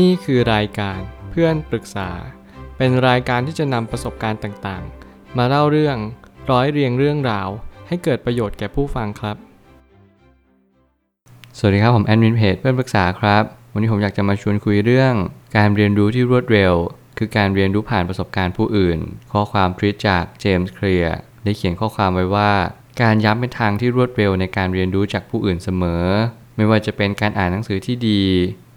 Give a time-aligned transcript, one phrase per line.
[0.00, 0.98] นี่คือรายการ
[1.30, 2.10] เพื่อนปรึกษา
[2.76, 5.96] เป็นรายการที่จะนำประสบการณ์ต่างๆ มาเล่าเรื่อง
[6.50, 7.48] ร้อยเรียงเรื่องราว
[7.88, 9.36] ให้เกิดประโยชน์แก่ผู้ฟังครับ
[11.58, 15.14] สวัสดีครับ ผมแอดมินเพจเพื่อนปรึกษาครับ วันนี้ผมอยากจะมาชวนคุยเรื่อง
[15.56, 16.74] การเรียนรู้ที่รวดเร็ว
[17.18, 18.98] คือการเรียนรู้ผ่านประสบการณ์ผู้อื่น
[19.32, 22.52] ข้อความทวิตจากเจมส์เคลียร์ได้เขียนข้อความไว้ว่า
[23.02, 26.04] การย้ำเป็นทางที่รวดเร็วในการเรียนรู้จากผู้อื่นเสมอ
[26.56, 28.22] ไม่ว่าจะเป็นการอ่านหนังสือที่ดี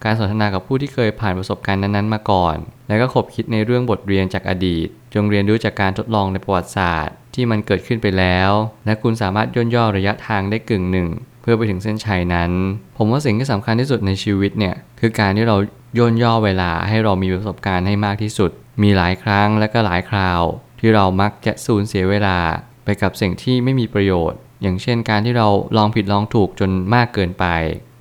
[0.03, 8.51] การสนทนากับผู้ที่เคยผ่านประสบการณ์นั้นๆมาก่อน และก็ขบคิดในเรื่องบทเรียนจากอดีต จงเรียนรู้จากการทดลองในประวัติศาสตร์ ที่มันเกิดขึ้นไปแล้ว
[8.85, 11.09] และคุณสามารถย่นย่อระยะทางได้กึ่งหนึ่ง
[11.41, 12.51] เพื่อไปถึงเส้นชัยนั้น
[12.97, 15.57] ผมว่าสิ่งที่สำคัญที่สุดในชีวิตเนี่ยคือการที่เรา
[15.97, 18.51] ย่นย่อเวลาให้เรามีประสบการณ์ให้มากที่สุด
[18.83, 20.41] มีหลายครั้งและก็หลายคราว
[20.79, 22.37] ที่เรามักจะสูญเสียเวลา
[22.83, 27.45] ไปกับสิ่งที่ไม่มีประโยชน์ อย่างเช่นการที่เราลองผิดลองถูกจนมากเกินไป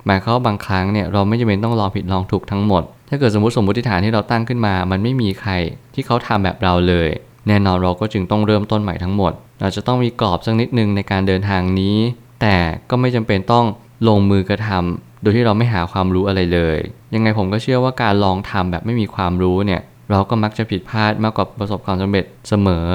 [0.05, 5.51] หมายความว่าบางครั้งเนี่ยเราไม่จำเป็นต้องลองผิดลองถูกทั้งหมด ถ้าเกิดสมมติสมมติฐานที่เราตั้งขึ้นมา มันไม่มีใคร
[5.93, 7.09] ที่เขาทำแบบเราเลย
[7.47, 11.97] แน่นอนเราก็จึงต้องเริ่มต้นใหม่ทั้งหมด เราจะต้องมีกรอบสักนิดนึงในการเดินทางนี้
[12.41, 12.55] แต่
[12.89, 13.65] ก็ไม่จำเป็นต้อง
[14.07, 16.77] ลงมือกระทำโดยที่เราไม่หาความรู้อะไรเลย
[17.13, 22.87] ยังไงผมก็เชื่อว่าการลองทำแบบไม่มีความรู้เนี่ยเราก็มักจะผิดพลาดมากกว่าประสบความสำเร็จเสมอ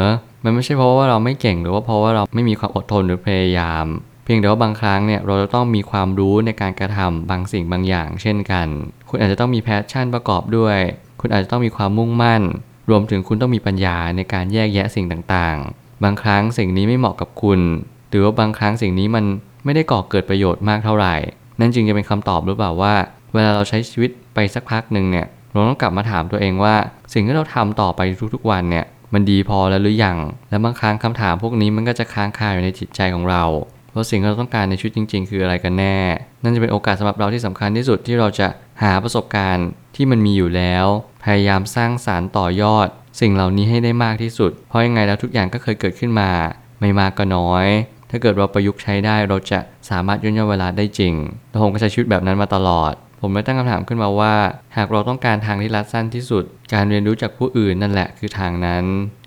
[0.45, 3.87] มันไม่ใช่เพราะว่าเราไม่เก่งหรือว่าเพราะว่าเราไม่มีความอดทนหรือพยายาม
[4.33, 8.67] พียงแต่ว่าบางครั้งเนี่ยเราจะต้องมีความรู้ในการกระทำบางสิ่งบางอย่าง เช่นกัน
[9.09, 10.79] คุณอาจจะต้องมีแพชชั่นประกอบด้วย
[11.21, 12.43] คุณอาจจะต้องมีความมุ่งมั่น
[12.91, 17.61] รวมถึงคุณต้องมีปัญญาในการแยกแยะสิ่งต่างๆ บางครั้งสิ่งนี้ไม่เหมาะกับคุณ
[18.11, 19.25] หรือว่าบางครั้งสิ่งนี้มัน
[19.65, 21.15] ไม่ได้ก่อเกิดประโยชน์มากเท่าไหร่
[21.61, 22.95] นั่นจึงจะเป็นคำตอบหรือเปล่าว่า
[23.35, 26.75] เวลาเราใช้ชีวิตไปสักพักหนึ่งเนี่ยเราต้องกลับมาถามตัวเองว่า
[27.13, 28.01] สิ่งที่เราทำต่อไป
[28.35, 30.19] ทุกๆวันเนี่ยมันดีพอแล้วหรือยัง
[30.51, 33.45] และบางครั้งคำถามพวกนี้มันก็จะค้างคาอยู่ในจิตใจของเรา
[33.95, 35.99] ว่าสิ่งที่เราต้องการในชีวิตจริง ๆ คืออะไรกันแน่
[36.43, 38.49] นั่นจะเป็นโอกาสสำหรับเราที่สำคัญที่สุดที่เราจะ
[38.83, 40.87] หาประสบการณ์ที่มันมีอยู่แล้ว
[41.25, 42.89] พยายามสร้างสารรค์ต่อยอด
[43.21, 46.31] สิ่งเหล่านี้ให้ได้มากที่สุด เพราะยังไงแล้วทุกอย่างก็เคยเกิดขึ้นมา
[46.81, 47.67] ไม่มากก็น้อย
[48.11, 49.61] ถ้าเกิดเราประยุกต์ใช้ได้เราจะ
[49.91, 51.15] สามารถย่นย่อเวลาได้จริง
[51.51, 54.35] และผมก็ใช้ชีวิตแบบนั้นมาตลอด ผมเลยตั้งคำถามขึ้นมาว่า
[54.77, 58.85] หากเราต้องการทางที่รัดสั้นที่สุด การเรียนรู้จากผู้อื่นนั่นแหละคือทางนั้น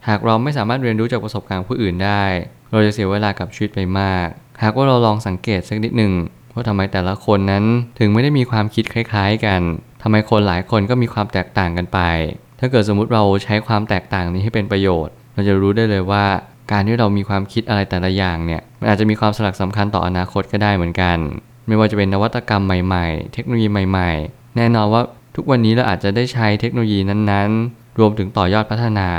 [0.08, 2.24] หากเราไม่สามารถเรียนรู้จากประสบการณ์ผู้อื่นได้
[2.72, 4.28] เราจะเสียเวลากับชีวิตไปมาก
[4.64, 6.14] หากว่าเราลองสังเกตสักนิดหนึ่ง
[6.54, 7.64] ว่าทำไมแต่ละคนนั้น
[8.00, 9.62] ถึงไม่ได้มีความคิดคล้าย ๆ กัน
[10.02, 12.00] ทำไมคนหลายคนก็มีความแตกต่างกันไป
[12.60, 16.26] ถ้าเกิดสมมติเราใช้ความแตกต่างนี้ให้เป็นประโยชน์ เราจะรู้ได้เลยว่า
[16.72, 21.18] การที่เรามีความคิดอะไรแต่ละอย่างเนี่ย มันอาจจะมีความสลักสำคัญต่ออนาคตก็ได้เหมือนกัน
[21.68, 25.02] ไม่ว่าจะเป็นนวัตกรรมใหม่ๆ เทคโนโลยีใหม่ๆ แน่นอนว่า
[25.36, 29.10] ทุกวันนี้เราอาจจะได้ใช้เทคโนโลยีนั้นๆ รวมถึงต่อยอดพัฒนา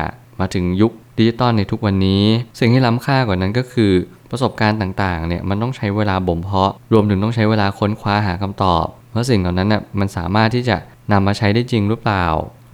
[0.40, 2.22] มาถึงยุคดิจิตอลในทุกวันนี้
[2.58, 3.92] สิ่งที่ล้ำค่ากว่านั้นก็คือ
[4.34, 10.76] ประสบการณ์ต่างๆเนี่ยมันต้องใช้เวลาบ่มเพาะ รวมถึงต้องใช้เวลาค้นคว้าหาคำตอบว่าสิ่งเหล่านั้นน่ะมันสามารถที่จะ
[11.12, 12.26] นำมาใช้ได้จริงหรือเปล่า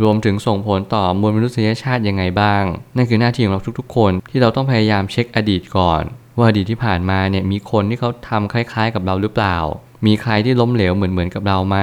[0.03, 2.63] รวมถึงส่งผลต่อมวลมนุษยชาติยังไงบ้าง
[2.97, 6.03] นั่นคือหน้าที่ของเราทุกๆ คนที่เราต้องพยายามเช็คอดีตก่อน
[6.37, 9.57] ว่าอดีตที่ผ่านมาเนี่ยมีคนที่เขาทำคล้าย ๆ กับเราหรือเปล่า
[10.07, 11.77] มีใครที่ล้มเหลวเหมือนๆกับเราไหม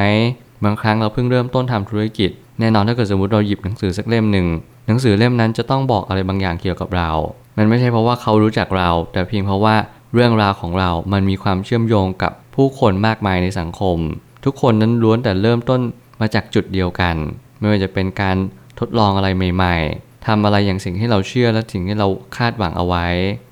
[0.63, 4.47] บางครั้งเราเพิ่งเริ่มต้นทำธุรกิจแน่นอนถ้าเกิดสมมติเราหยิบหนังสือสักเล่มหนึ่ง
[4.87, 7.11] หนังสือเล่มนั้นจะต้องบอกอะไรบางอย่างเกี่ยวกับเรา
[7.57, 9.75] มันไม่ใช่เพราะว่าเขารู้จักเรา แต่เพียงเพราะว่า
[10.13, 13.97] เรื่องราวของเรา มันมีความเชื่อมโยงกับผู้คนมากมายในสังคม
[14.45, 15.81] ทุกคนนั้นล้วนแต่เริ่มต้น
[16.21, 17.15] มาจากจุดเดียวกัน
[17.59, 18.37] ไม่ว่าจะเป็นการ
[18.79, 23.07] ทดลองอะไรใหม่ๆทำอะไรอย่างสิ่งที่เราเชื่อและสิ่งที่เราคาดหวังเอาไว้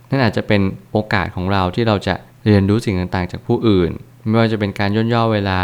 [0.10, 2.16] นั่นอาจจะเป็นโอกาสของเราที่เราจะ
[2.46, 3.92] เรียนรู้สิ่งต่างๆ จากผู้อื่น
[4.28, 5.62] ไม่ว่าจะเป็นการย่นย่อเวลา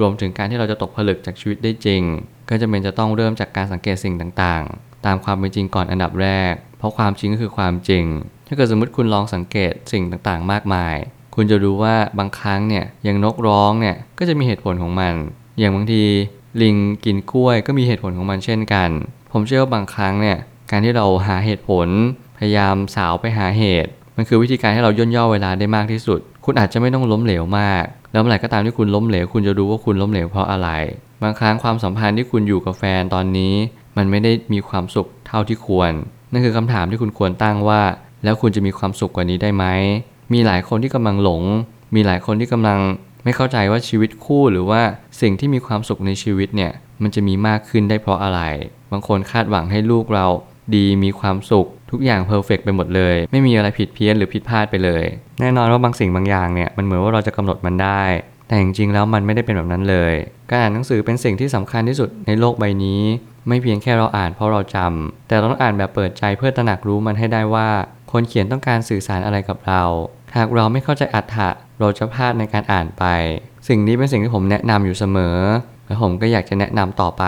[0.00, 2.02] รวมถึงการที่เราจะตกผลึกจากชีวิตได้จริง
[2.48, 8.04] ก็จะเป็นจะต้องเริ่มจากการสังเกตสิ่งต่างๆ ตามความเป็นจริงก่อนอันดับแรก เพราะความจริงก็คือความจริง
[8.46, 10.96] ถ้าเกิดสมมติคุณลองสังเกตสิ่งต่างๆ มากมาย
[11.34, 15.14] คุณจะรู้ว่าบางครั้งเนี่ยอย่างนกร้องเนี่ยก็จะมีเหตุผลของมัน
[15.58, 16.04] อย่างบางที
[16.62, 18.90] ลิงกินกล้วยก็มีเหตุผลของมันเช่นกัน
[19.32, 20.38] ผมเชื่อว่าบางครั้งเนี่ย
[20.70, 21.88] การที่เราหาเหตุผล
[22.38, 30.68] พยายามสาวไปหาเหตุ มันคือวิธีการให้เราย่นย่อเวลาได้มากที่สุด คุณอาจจะไม่ต้องล้มเหลวมาก แล้วเมื่อไหร่ก็ตามที่คุณล้มเหลว คุณจะรู้ว่าคุณล้มเหลวเพราะอะไร
[31.22, 33.54] บางครั้งความสัมพันธ์ที่คุณอยู่กับแฟนตอนนี้
[33.96, 35.92] มันไม่ได้มีความสุขเท่าที่ควร
[36.32, 37.82] นั่นคือคำถามที่คุณควรตั้งว่า
[38.24, 39.64] แล้วคุณจะมีความสุขกว่านี้ได้ไหม
[40.32, 41.42] มีหลายคนที่กำลังหลง
[41.94, 42.80] มีหลายคนที่กำลัง
[43.24, 44.82] ไม่เข้าใจว่าชีวิตคู่หรือว่า
[45.20, 46.72] สิ่งที่มีความสุขในชีวิตเนี่ย
[47.02, 48.40] มันจะมีมากขึ้นได้เพราะอะไร
[48.92, 50.26] บางคนคาดหวังให้ลูกเรา
[50.74, 55.04] ดีมีความสุข ทุกอย่างเพอร์เฟกไปหมดเลย ไม่มีอะไรผิดเพี้ยนหรือผิดพลาดไปเลย
[55.40, 58.02] แน่นอนว่าบางสิ่งบางอย่างเนี่ยมันเหมือนว่าเราจะกำหนดมันได้
[58.46, 60.12] แต่จริงๆแล้วมันไม่ได้เป็นแบบนั้นเลย
[60.50, 63.02] การอ่านหนังสือเป็นสิ่งที่สำคัญที่สุดในโลกใบนี้
[63.48, 67.68] ไม่เพียงแค่เราอ่านเพราะเราจำแต่เราต้องอ่านแบบเปิดใจเพื่อตระหนักรู้มันให้ได้ว่า
[68.12, 69.82] คนเขียนต้องการสื่อสารอะไรกับเรา
[70.36, 71.48] หากเราไม่เข้าใจอัตถะ
[71.80, 73.04] เราจะพลาดในการอ่านไป
[73.68, 75.36] สิ่งนี้เป็นสิ่งที่ผมแนะนำอยู่เสมอ
[75.86, 77.24] แล้วผมก็อยากจะแนะนำต่อไป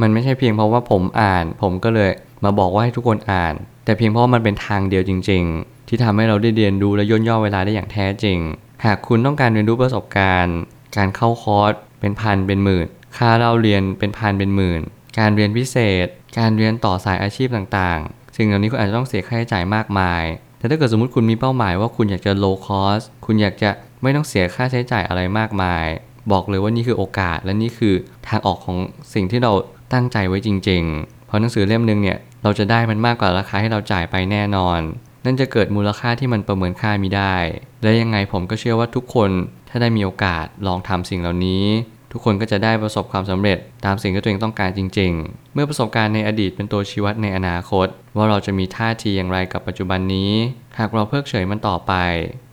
[0.00, 2.10] มันไม่ใช่เพียงเพราะว่าผมอ่าน ผมก็เลย
[2.44, 3.54] มาบอกว่าให้ทุกคนอ่าน
[3.84, 8.38] แต่เพียงเพราะมันเป็นทางเดียวจริง ๆ ที่ทำให้เราได้เรียนรู้และย่นย่อเวลาได้อย่างแท้จริง
[8.86, 10.58] หากคุณต้องการเรียนรู้ประสบการณ์
[10.96, 12.86] การเข้าคอร์สเป็นพันเป็นหมื่น
[13.16, 14.80] ค่าเราเรียนเป็นพันเป็นหมื่น
[15.18, 16.06] การเรียนพิเศษ
[16.38, 20.24] การเรียนต่อสายอาชีพต่างๆ สิ่งเหล่านี้คุณอาจจะต้องเสียค่าใช้จ่ายมากมาย
[20.58, 23.70] แต่ถ้าเกิดสมมติคุณมีเป้าหมายว่าคุณอยากจะ low cost คุณอยากจะ
[24.02, 25.86] ไม่ต้องเสียค่าใช้จ่ายอะไรมากมาย
[26.32, 27.94] บอกเลยว่านี่คือโอกาสและนี่คือ
[28.28, 28.78] ทางออกของ
[29.14, 29.52] สิ่งที่เรา
[29.92, 34.80] ตั้งใจไว้จริง ๆ เพราะหนังสือเล่มหนึงเนี่ยเราจะได้มันมากกว่าราคาที่เราจ่ายไปแน่นอน
[35.24, 37.34] นั่นจะเกิดมูลค่าที่มันประเมินค่ามิได้
[37.82, 39.30] และยังไงผมก็เชื่อว่าทุกคน
[39.68, 41.64] ถ้าได้มีโอกาสลองทำสิ่งเหล่านี้
[42.12, 47.86] ทุกคนก็จะได้ประสบความสำเร็จตามสิ่งที่ตัวเองต้องการจริง ๆ เมื่อประสบการณ์ในอดีตเป็นตัวชี้วัดในอนาคต
[48.16, 50.32] ว่าเราจะมีท่าทีอย่างไรกับปัจจุบันนี้
[50.78, 51.92] หากเราเพิกเฉยมันต่อไป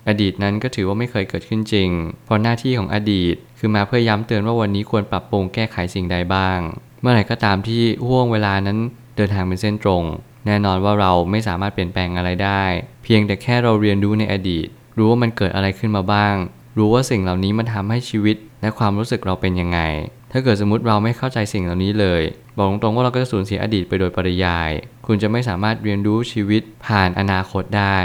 [0.08, 1.90] อดีตนั้นก็ถือว่าไม่เคยเกิดขึ้นจริง
[2.26, 6.60] เพราะหน้าที่ของอดีต คือมาเพื่อย้ำเตือนว่าวันนี้ควรปรับปรุงแก้ไขสิ่งใดบ้าง
[7.02, 8.78] เมื่อไหร่ก็ตามที่ห่วงเวลานั้น
[9.16, 10.04] เดินทางเป็นเส้นตรง
[10.46, 12.64] แน่นอนว่าเราไม่สามารถเปลี่ยนแปลงอะไรได้
[13.04, 16.36] เพียงแต่แค่เราเรียนรู้ในอดีต รู้ว่ามันเกิดอะไรขึ้นมาบ้าง
[16.78, 19.80] รู้ว่าสิ่งเหล่านี้มันทำให้ชีวิต และความรู้สึกเราเป็นยังไง
[20.32, 22.22] ถ้าเกิดสมมติเราไม่เข้าใจสิ่งเหล่านี้เลย
[22.58, 24.72] บอกตรงๆว่าเราก็จะสูญเสียอดีตไปโดยปริยาย
[25.08, 27.98] คุณจะไม่สามารถเรียนรู้ชีวิตผ่านอนาคตได้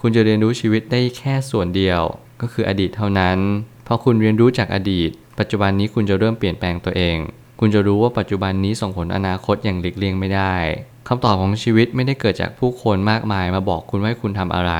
[0.00, 2.00] คุณจะเรียนรู้ชีวิตได้แค่ส่วนเดียว
[2.40, 3.38] ก็คืออดีตเท่านั้น
[3.86, 7.16] พอคุณเรียนรู้จากอดีต ปัจจุบันนี้คุณจะเริ่มเปลี่ยนแปลงตัวเอง
[7.60, 10.54] คุณจะรู้ว่าปัจจุบันนี้ส่งผลอนาคตอย่างหลีกเลี่ยงไม่ได้
[11.10, 14.72] คำตอบของชีวิตไม่ได้เกิดจากผู้คนมากมายมาบอกคุณว่าให้คุณทำอะไร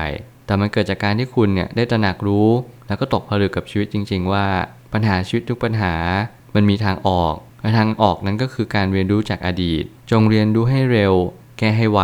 [0.45, 2.49] แต่มันเกิดจากการที่คุณเนี่ยได้ตระหนักรู้
[2.87, 4.45] แล้วก็ตกผลึกกับชีวิตจริง ๆ ว่า
[4.93, 5.93] ปัญหาชีวิตทุกปัญหา
[6.55, 11.13] มันมีทางออกและทางออกนั้นก็คือการเรียนรู้จากอดีต จงเรียนรู้ให้เร็ว
[11.57, 12.01] แก้ให้ไว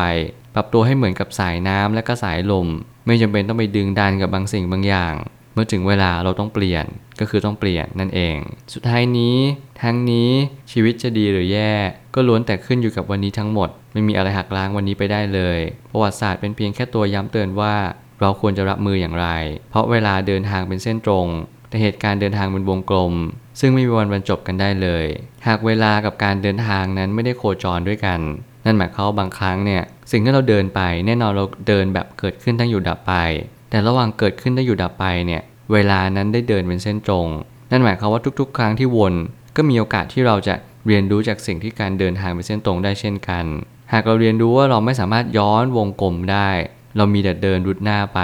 [0.56, 2.68] ปรับตัวให้เหมือนกับสายน้ำและก็สายลม
[3.06, 5.16] ไม่จำเป็นต้องไปดึงดันกับบางสิ่งบางอย่าง
[5.54, 6.86] เมื่อถึงเวลาเราต้องเปลี่ยน
[7.20, 8.38] ก็คือต้องเปลี่ยนนั่นเอง
[8.74, 9.38] สุดท้ายนี้
[9.82, 10.30] ทั้งนี้
[10.72, 11.74] ชีวิตจะดีหรือแย่
[12.16, 15.60] ก็ล้วนแต่ขึ้นอยู่กับวันนี้ทั้งหมด ไม่มีอะไรหักล้างวันนี้ไปได้เลย
[15.92, 17.76] ประวัติศาสตร์เป็นเพียงแค่ตัวย้ำเตือนว่า
[18.22, 19.28] เราควรจะรับมืออย่างไร
[19.70, 21.28] เพราะเวลาเดินทางเป็นเส้นตรง
[21.70, 23.14] แต่เหตุการณ์เดินทางเป็นวงกลม
[23.60, 25.06] ซึ่งไม่มีวันบรรจบกันได้เลย
[25.48, 28.20] หากเวลากับการเดินทางนั้นไม่ได้โคจรด้วยกัน
[28.66, 33.14] นั่นหมายความว่าบางครั้งเนี่ยสิ่งที่เราเดินไปแน่นอนเราเดินแบบเกิดขึ้นตั้งอยู่ดับไป
[33.70, 35.42] แต่ระหว่างเกิดขึ้นตั้งอยู่ดับไปเนี่ย
[35.74, 37.28] เวลานั้นได้เดินเป็นเส้นตรง
[37.72, 39.14] นั่นหมายความว่าทุกๆ ครั้งที่วน
[39.56, 40.56] ก็มีโอกาสที่เราจะ
[40.88, 43.46] เรียนรู้จากสิ่งที่การเดินทางเป็นเส้นตรงได้เช่นกัน
[43.94, 46.50] หากเราเรียนรู้ว่าเราไม่สามารถย้อนวงกลมได้
[46.98, 48.20] เรามีแต่เดินรุดหน้าไป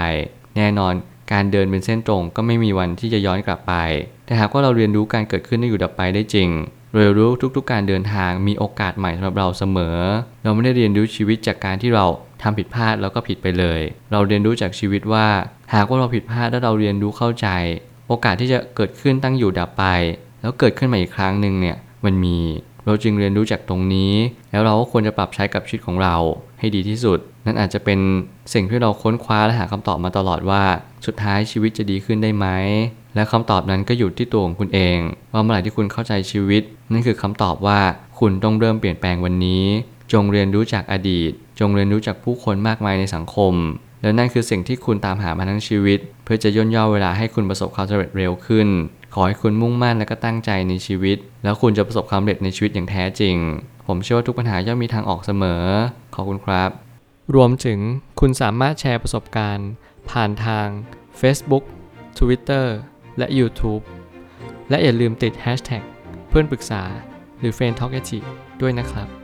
[0.56, 0.92] แน่นอน
[1.32, 3.74] การเดินเป็นเส้นตรงก็ไม่มีวันที่จะย้อนกลับไป
[4.26, 6.48] แต่หากว่าเราเรียนรู้การเกิดขึ้นได้อยู่ดับไปได้จริง
[6.94, 9.98] เรียนรู้ทุกๆ การเดินทางมีโอกาสใหม่สำหรับเราเสมอ
[10.42, 12.06] เราไม่ได้เรียนรู้ชีวิตจากการที่เรา
[12.42, 13.80] ทำผิดพลาดแล้วก็ผิดไปเลย
[14.12, 15.26] เราเรียนรู้จากชีวิตว่า
[15.74, 17.48] หากว่าเราผิดพลาดแล้วเราเรียนรู้เข้าใจ
[18.08, 19.84] โอกาสที่จะเกิดขึ้นตั้งอยู่ดับไป
[20.40, 22.38] แล้วเกิดขึ้นมาอีกครั้งหนึ่งเนี่ยมันมี
[22.86, 24.12] เราจึงเรียนรู้จากตรงนี้
[24.50, 26.16] แล้วเราก็ควรจะปรับใช้กับชีวิตของเรา
[26.58, 27.98] ให้ดีที่สุด นั่นอาจจะเป็น
[28.54, 30.62] สิ่งที่เราค้นคว้าและหาคำตอบมาตลอดว่า
[31.06, 32.46] สุดท้ายชีวิตจะดีขึ้นได้ไหม
[33.14, 34.98] และคำตอบนั้นก็อยู่ที่ตัวของคุณเอง
[35.32, 36.62] ว่าเมื่อไหร่ที่คุณเข้าใจชีวิต
[36.92, 37.80] นั่นคือคำตอบว่า
[38.18, 39.64] คุณต้องเริ่มเปลี่ยนแปลงวันนี้
[40.12, 41.30] จงเรียนรู้จากอดีต
[41.60, 43.54] จงเรียนรู้จากผู้คนมากมายในสังคม
[44.02, 48.68] และนั่นคือสิ่งที่คุณตามหามาทั้งชีวิต เพื่อจะย่นย่อเวลาให้คุณประสบความสำเร็จเร็วขึ้น
[49.14, 53.36] ขอให้คุณมุ่งมั่นและก็ตั้งใจในชีวิต แล้วคุณจะประสบความสำเร็จในชีวิตอย่างแท้จริง
[53.86, 55.64] ผมเชื่อว่าทุกปัญหาย่อมมีทางออกเสมอ
[56.14, 56.70] ขอบคุณครับ
[57.34, 57.78] รวมถึง
[58.20, 59.68] คุณสามารถแชร์ประสบการณ์
[60.10, 60.66] ผ่านทาง
[61.20, 61.64] Facebook
[62.18, 62.66] Twitter
[63.18, 63.82] และ YouTube
[64.70, 65.82] และอย่าลืมติด Hashtag
[66.28, 66.82] เพื่อนปรึกษา
[67.38, 68.00] หรือ f r ร e n d t a l k a
[68.60, 69.21] ด้วยนะครับ